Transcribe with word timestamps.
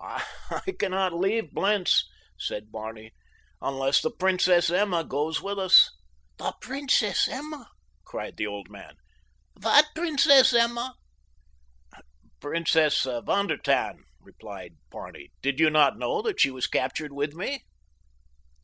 "I 0.00 0.24
cannot 0.78 1.12
leave 1.14 1.50
Blentz," 1.50 2.08
said 2.38 2.70
Barney, 2.70 3.10
"unless 3.60 4.00
the 4.00 4.12
Princess 4.12 4.70
Emma 4.70 5.02
goes 5.02 5.42
with 5.42 5.58
us." 5.58 5.90
"The 6.36 6.54
Princess 6.60 7.26
Emma!" 7.26 7.68
cried 8.04 8.36
the 8.36 8.46
old 8.46 8.68
man. 8.70 8.94
"What 9.60 9.86
Princess 9.96 10.52
Emma?" 10.52 10.94
"Princess 12.38 13.02
von 13.02 13.48
der 13.48 13.56
Tann," 13.56 14.04
replied 14.20 14.76
Barney. 14.92 15.32
"Did 15.42 15.58
you 15.58 15.70
not 15.70 15.98
know 15.98 16.22
that 16.22 16.38
she 16.40 16.52
was 16.52 16.68
captured 16.68 17.12
with 17.12 17.34
me!" 17.34 17.64